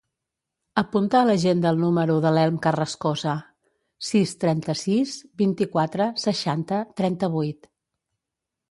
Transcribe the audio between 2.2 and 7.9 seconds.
de l'Elm Carrascosa: sis, trenta-sis, vint-i-quatre, seixanta, trenta-vuit.